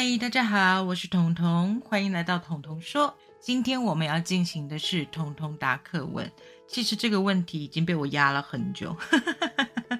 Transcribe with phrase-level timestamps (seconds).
[0.00, 3.12] 嗨，大家好，我是彤彤，欢迎来到彤彤说。
[3.40, 6.30] 今天我们要进行的是彤彤答课文。
[6.68, 8.96] 其实这个问题已经被我压了很久，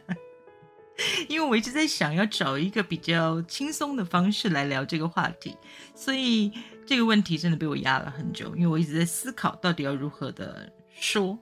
[1.29, 5.57] 因为我一直在想要找一个比较轻松的方式来聊这个话题，
[5.97, 6.53] 所以
[6.87, 11.37] 这个问题真的被我压了很久，因为我一直在思考到底要如何的说。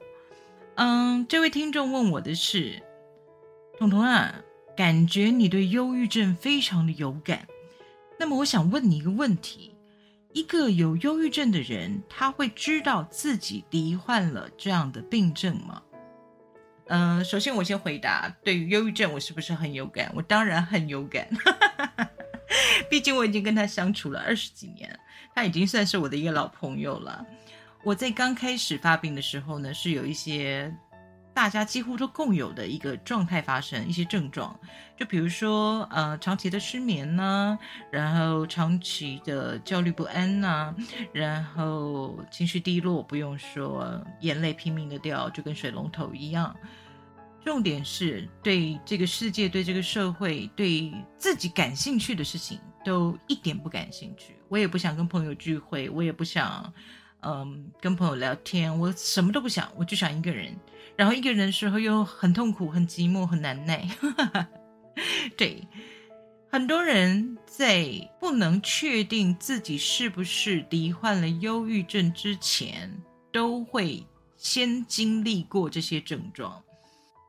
[0.77, 2.83] 嗯，这位听众问我的是，
[3.78, 4.41] 彤彤啊，
[4.75, 7.47] 感觉你对忧郁症非常的有感。
[8.19, 9.75] 那么我想问你一个问题：
[10.33, 15.83] 一个有忧郁症的人，他会知道自己罹患了这样的病症吗？
[16.87, 20.11] 嗯，首先我先回答，对于忧郁症，我是不是很有感？
[20.15, 21.29] 我当然很有感，
[22.89, 24.98] 毕竟我已经跟他相处了二十几年，
[25.34, 27.27] 他已经算是我的一个老朋友了。
[27.84, 30.75] 我在刚开始发病的时候呢，是有一些。
[31.37, 34.59] 大家几乎都共有的一个状态发生一些症状，
[34.98, 37.59] 就比如说呃长期的失眠呢，
[37.92, 40.75] 然后长期的焦虑不安呐，
[41.12, 46.57] 然后情绪低落，不用说，眼泪拼命的掉，就跟水龙头一样。
[47.45, 54.37] 重点是对这个世界、对这个社会、对自己感兴趣的事情都一点不感兴趣。
[54.48, 56.73] 我也不想跟朋友聚会，我也不想
[57.20, 60.57] 嗯跟朋友聊天，我什么都不想，我就想一个人。
[60.97, 63.89] 然后一个人的时候又很痛苦、很寂寞、很难耐。
[65.36, 65.66] 对，
[66.50, 67.86] 很多人在
[68.19, 72.91] 不能确定自己是不是罹患了忧郁症之前，
[73.30, 76.62] 都会先经历过这些症状。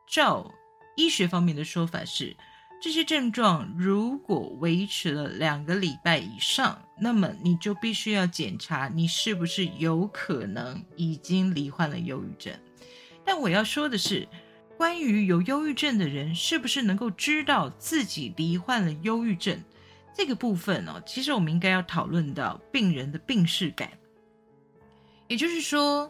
[0.08, 0.50] 照
[0.96, 2.34] 医学方面的说法是，
[2.82, 12.54] 这些症状如果维持了两个礼拜以上，那么你就必须要检查你是不是有可能已经罹患了忧郁症。
[13.28, 14.26] 但我要说的是，
[14.78, 19.62] 关于有忧郁症的人是不是能够知道自己罹患了忧郁症
[20.16, 21.04] 这个部分呢？
[21.06, 23.92] 其实我们应该要讨论到病人的病视感，
[25.28, 26.10] 也就是说，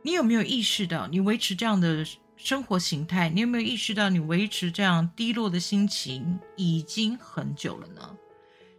[0.00, 2.02] 你有没有意识到你维持这样的
[2.38, 3.28] 生活形态？
[3.28, 8.16] 你有没有意识到你维持这样低落的心情已经很久了呢？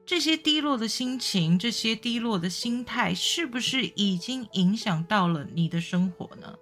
[0.07, 6.55] 这些低落的心情，这些低落的心态，是不是已经影响到了你的生活呢？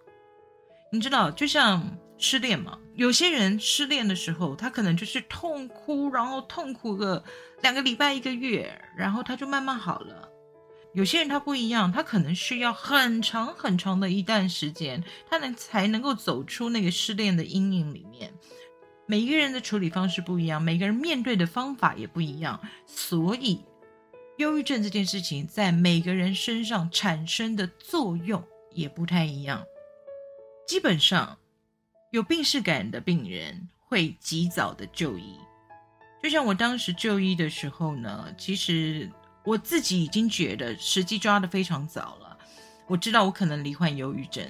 [0.94, 7.24] 你知道，就像失恋嘛，有些人失恋的时候，他可能就是痛哭，然后痛苦个
[7.64, 10.30] 两个礼拜、一个月，然后他就慢慢好了。
[10.94, 18.32] 有些人他不一样，他可能需要很长很长的一段时间，他能才能够走出那个失恋的阴影里面。
[19.08, 23.66] 每一个人的处理方式不一样，每个人面对的方法也不一样，所以
[24.38, 29.66] 忧郁症这件事情在每个人身上产生的作用也不太一样。
[30.66, 31.38] 基本上，
[32.12, 35.38] 有病逝感的病人会及早的就医。
[36.22, 39.10] 就像我当时就医的时候呢，其实
[39.44, 42.38] 我自己已经觉得时机抓得非常早了。
[42.88, 44.46] 我知道我可能罹患忧郁症，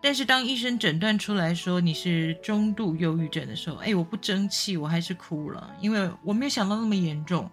[0.00, 7.48] 但是当医生诊断出来说你是中度忧郁症的时候，哎，我不争气，我还是哭了，因为我没有想到那么严重。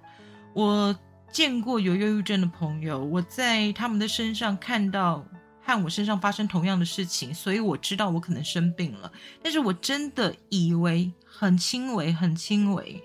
[0.54, 0.98] 我
[1.32, 5.24] 见过有忧郁症的朋友，我在他们的身上看到。
[5.70, 9.12] 看我身上发生同样的事情，所以我知道我可能生病了。
[9.44, 13.00] 但是我真的以为很轻微，很轻微。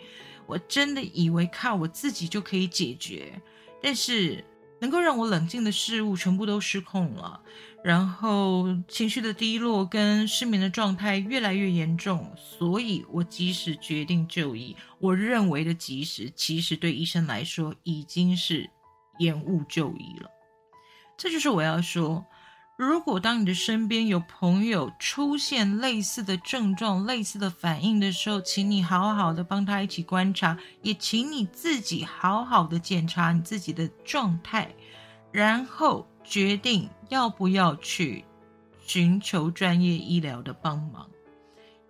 [0.46, 3.38] 我真的以为靠我自己就可以解决。
[3.82, 4.42] 但是
[4.80, 7.38] 能够让我冷静的事物全部都失控了，
[7.84, 12.32] 然后情绪的低落跟失眠的状态越来越严重。
[12.38, 18.70] 所以我及时决定就医，我认为的及时，其实对医生来说已经是
[19.18, 20.30] 延误就医了。
[21.18, 22.24] 这就是我要说。
[22.76, 34.68] 如果当你的身边有朋友出现类似的症状、类似的反应的时候，请你好好的帮他一起观察，也请你自己好好的检查你自己的状态，
[35.30, 38.24] 然后决定要不要去
[38.84, 41.08] 寻求专业医疗的帮忙。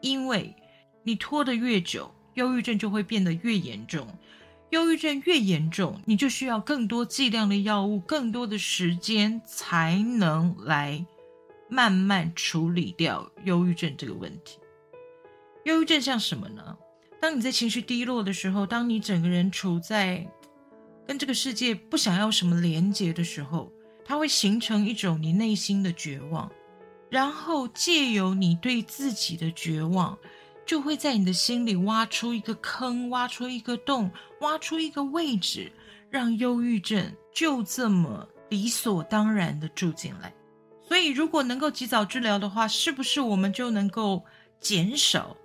[0.03, 0.55] 因为
[1.03, 4.07] 你拖得越久，忧郁症就会变得越严重。
[4.75, 11.07] 忧郁症越严重，你就需要更多剂量的药物，更多的时间才能来
[11.69, 14.59] 慢慢处理掉忧郁症这个问题。
[15.63, 16.77] 忧郁症像什么呢？
[17.21, 20.27] 当你在情绪低落的时候，当你整个人处在
[21.07, 23.71] 跟这个世界不想要什么连接的时候，
[24.05, 26.51] 它会形成一种你内心的绝望，
[27.09, 30.19] 然后借由你对自己的绝望。
[30.67, 35.71] 就会在你的心里挖出一个坑，挖出一个洞，挖出一个位置，
[36.11, 40.33] 让忧郁症就这么理所当然的住进来。
[40.87, 44.23] 所以，如果能够及早治疗的话，是不是我们就能够
[44.61, 45.37] 减少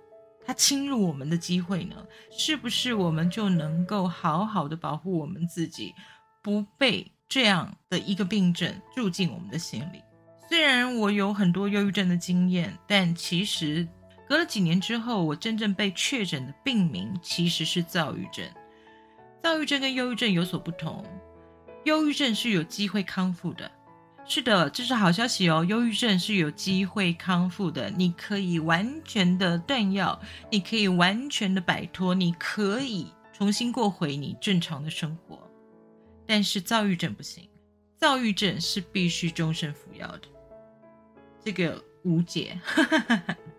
[0.44, 1.96] 它侵入我们的机会呢？
[2.30, 5.94] 是不是我们就能够好好的保护我们自己，
[6.42, 10.02] 不被这样的一个病症住进我们的心里。
[10.48, 13.86] 虽然我有很多忧郁症的经验，但其实
[14.30, 18.48] 隔了几年之后，我真正被确诊的病名其实是躁郁症。
[19.42, 21.04] 躁郁症跟忧郁症有所不同，
[21.82, 23.68] 忧郁症是有机会康复的。
[24.24, 30.16] 是的，这是好消息哦，忧郁症是有机会康复的，你可以完全的断药，
[30.48, 35.42] 你可以完全的摆脱，你可以重新过回你正常的生活。
[36.24, 37.50] 但是躁郁症不行，
[37.96, 40.28] 躁郁症是必须终身服药的，
[41.44, 42.56] 这个无解，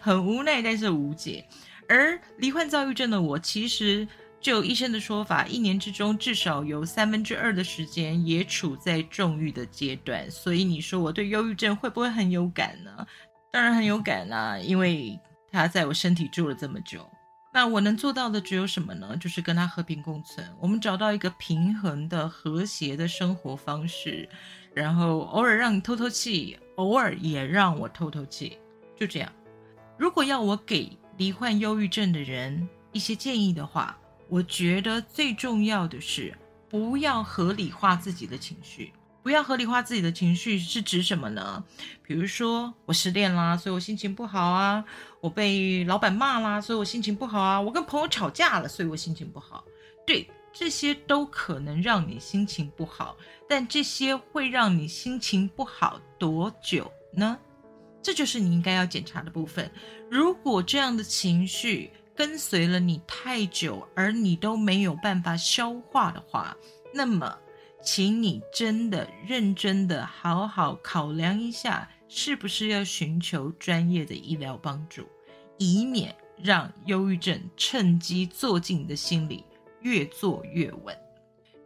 [0.00, 1.44] 很无奈，但是无解。
[1.88, 4.06] 而罹患躁郁症的我，其实。
[4.38, 13.04] 就医生的说法，一年之中至少有三分之二的时间也处在重郁的阶段，所以你说我对忧郁症会不会很有感呢？
[13.50, 15.18] 当然很有感啊，因为
[15.50, 17.10] 他在我身体住了这么久。
[17.52, 19.16] 那我能做到的只有什么呢？
[19.16, 24.28] 就是跟他和平共存，我们找到一个平衡的、和谐的生活方式，
[24.72, 28.56] 然后偶尔让你透透气，偶尔也让我透透气，
[28.96, 29.32] 就这样。
[29.98, 33.98] 如果要我给罹患忧郁症的人一些建议的话，
[34.28, 36.36] 我觉得最重要的是，
[36.68, 38.92] 不要合理化自己的情绪。
[39.22, 41.64] 不要合理化自己的情绪是指什么呢？
[42.04, 44.84] 比如说，我失恋啦，所以我心情不好啊；
[45.20, 49.64] 我被老板骂啦，所以我心情不好啊；我跟朋友吵架了，所以我心情不好。
[50.06, 53.16] 对，这些都可能让你心情不好，
[53.48, 57.36] 但这些会让你心情不好多久呢？
[58.06, 59.68] 这就是你应该要检查的部分。
[60.08, 66.56] 如果这样的情绪，跟随了你太久，而你都没有办法消化的话，
[66.94, 67.36] 那么，
[67.82, 75.04] 请你真的认真的好好考量一下，是不是要寻求专业的医疗帮助，
[75.58, 79.42] 以免让忧郁症趁机坐进你的心里，
[79.80, 80.96] 越坐越稳。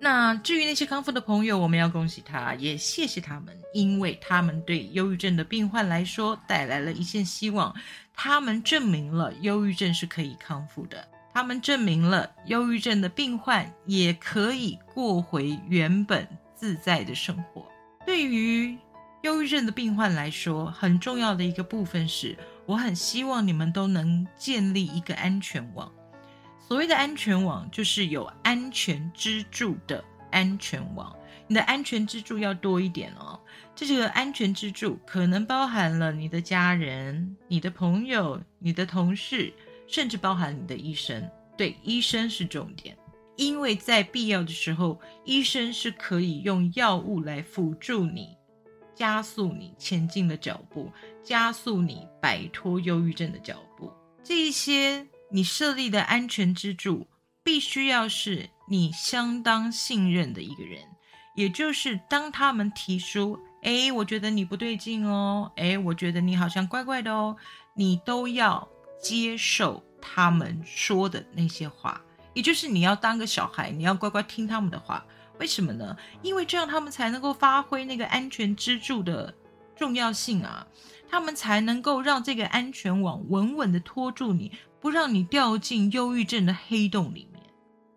[0.03, 7.75] 那至于那些康复的朋友，我们要恭喜他，也谢谢他们，因为他们对忧郁症的病患来说带来了一线希望。
[8.15, 17.67] 他们证明了忧郁症是可以康复的，他们证明了忧郁症的病患也可以过回原本自在的生活。
[18.07, 18.79] 对于
[19.23, 25.93] 忧郁症的病患来说，很重要的一个部分是，我很希望你们都能建立一个安全网。
[26.71, 31.13] 所谓的安全网，就是有安全支柱的安全网。
[31.49, 33.41] 你的安全支柱要多一点哦。
[33.75, 39.53] 这个安全支柱可能包含了你的家人、你的朋友、你的同事，
[39.89, 41.29] 甚至包含你的医生。
[41.57, 42.97] 对，医生是重点，
[43.35, 48.29] 因为在必要的时候，医生是可以用药物来辅助你，
[48.95, 50.89] 加速你前进的脚步，
[51.25, 53.93] 加速你摆脱忧郁症的脚步。
[54.23, 55.05] 这一些。
[55.31, 57.07] 你设立的安全支柱，
[57.43, 60.83] 必须要是你相当信任的一个人，
[61.35, 67.37] 也就是当他们提出“哎，我觉得你不对劲哦，哎，我觉得你好像怪怪的哦”，
[67.75, 68.69] 你都要
[69.01, 72.01] 接受他们说的那些话，
[72.35, 75.05] 也就是你要当个小孩，你要乖乖听他们的话。
[75.39, 75.97] 为什么呢？
[76.21, 79.35] 因为这样他们才能够发挥那个安全支柱的
[79.75, 80.67] 重要性啊，
[81.09, 84.53] 他们才能够让这个安全网稳稳的拖住你。
[84.81, 87.43] 不让你掉进忧郁症的黑洞里面，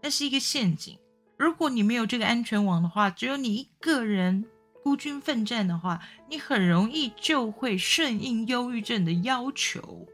[0.02, 0.98] 那是一个陷阱。
[1.38, 4.46] 如果你没有这个安全网的话，只有你一个人
[4.84, 10.08] 孤军奋战的话，你很容易就会顺应忧郁症的要求，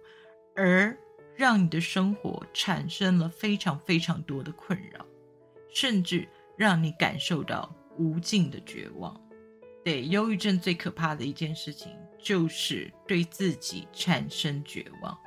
[0.56, 0.98] 而
[1.36, 5.06] 让你的生活产生了非常非常多的困扰，
[5.74, 9.20] 甚至让你感受到无尽的绝望。
[9.84, 15.18] 对，忧郁症最可怕的一件事情就是对自己产生绝望。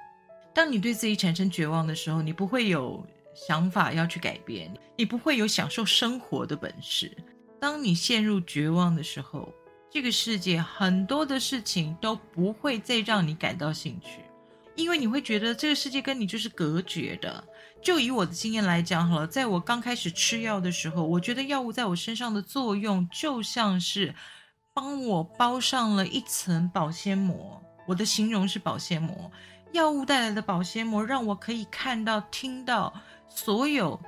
[0.54, 3.04] 当你对自己产生绝望的时候，你不会有
[3.34, 7.10] 想法要去改变，你不会有享受生活的本事。
[7.58, 9.52] 当你陷入绝望的时候，
[9.90, 14.20] 这个世界很多的事情都不会再让你感到兴趣，
[14.74, 17.42] 因为你会觉得这个世界跟你就是隔绝的。
[17.80, 24.14] 就以我的经验来讲好了，在我刚开始吃药的时候，我觉得药物在我身上的作用就像是
[24.72, 27.60] 帮我包上了一层保鲜膜。
[27.86, 29.30] 我的形容是保鲜膜。
[29.72, 32.92] 药物带来的保鲜膜让我可以看到、听到
[33.28, 33.98] 所有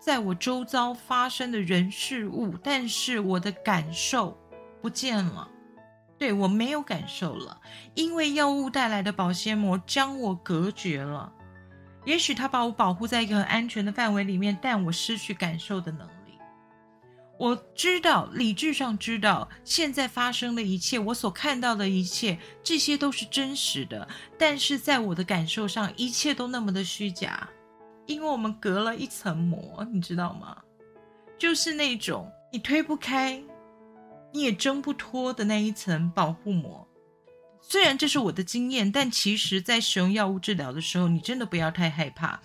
[0.00, 4.36] 在我周遭发生的人事物，但是我的感受
[4.80, 5.48] 不见了。
[6.18, 7.60] 对我没有感受了，
[7.94, 11.32] 因为药物带来的保鲜膜将我隔绝了。
[12.04, 16.12] 也许它把我保护在一个很安全的范围里面，但我失去感受的能力。
[17.40, 24.06] 我知道，理智上知道现在发生的一切，我所看到的一切，这些都是真实的。
[24.38, 27.48] 但是在我的感受上，一切都那么的虚假，
[28.04, 30.54] 因为我们隔了一层膜，你知道吗？
[31.38, 33.42] 就是那种你推不开，
[34.34, 36.86] 你也挣不脱的那一层保护膜。
[37.62, 42.38] 虽然这是我的经验，但其实，在使用药物治疗的时候，你真的不要太害怕，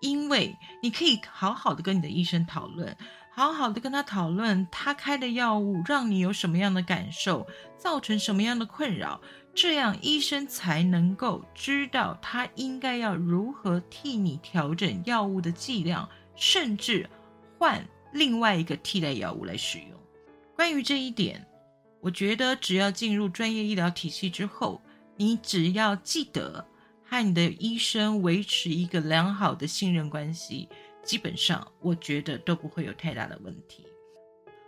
[0.00, 0.52] 因为
[0.82, 2.96] 你可以好好的跟你的医生讨论，
[3.40, 7.46] 好好的跟他讨论他开的药物让你有什么样的感受，
[7.78, 9.18] 造成什么样的困扰，
[9.54, 16.06] 这样医生才能够知道他应该要如何替你调整药物的剂量，
[16.36, 17.08] 甚至
[17.58, 17.82] 换
[18.12, 19.98] 另外一个替代药物来使用。
[20.54, 21.42] 关于这一点。
[22.02, 24.82] 我觉得，只要进入专业医疗体系之后，
[25.16, 26.62] 你只要记得
[27.02, 30.68] 和你的医生维持一个良好的信任关系，
[31.02, 33.86] 基本上我觉得都不会有太大的问题。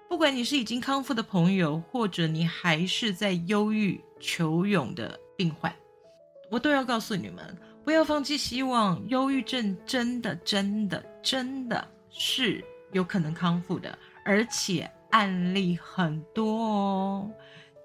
[0.09, 5.75] 不管你是已经康复的朋友，或者你还是在忧郁求勇的病患，
[6.51, 9.03] 我都要告诉你们，不要放弃希望。
[9.09, 14.91] 忧郁症真的、真的、真的是有可能康复的，而且。
[15.12, 17.31] 案例很多哦，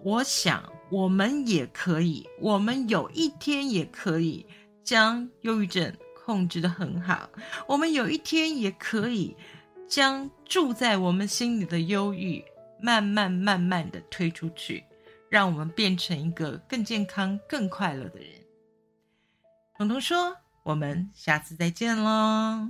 [0.02, 4.46] 我想我们也可以，我们有一天也可以
[4.82, 5.94] 将忧郁症
[6.28, 7.30] 控制的很好，
[7.68, 9.34] 我们有一天也可以
[9.88, 12.44] 将住在我们心里的忧郁
[12.82, 14.84] 慢慢慢慢的推出去，
[15.30, 18.30] 让我们变成一个更健康、更快乐的人。
[19.78, 22.70] 彤彤说：“我们下次再见喽。”